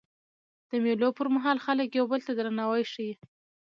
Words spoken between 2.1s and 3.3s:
بل ته درناوی ښيي.